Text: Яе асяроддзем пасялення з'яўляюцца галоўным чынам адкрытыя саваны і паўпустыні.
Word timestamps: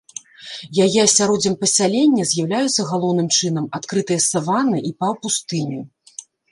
Яе 0.85 1.01
асяроддзем 1.07 1.55
пасялення 1.61 2.23
з'яўляюцца 2.31 2.81
галоўным 2.91 3.27
чынам 3.37 3.65
адкрытыя 3.81 4.19
саваны 4.33 4.77
і 4.91 4.97
паўпустыні. 5.05 5.81